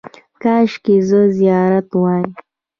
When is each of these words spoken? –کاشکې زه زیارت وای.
–کاشکې 0.41 0.95
زه 1.09 1.21
زیارت 1.37 1.89
وای. 2.01 2.23